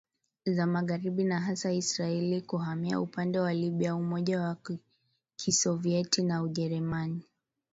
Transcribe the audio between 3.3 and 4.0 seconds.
wa Libya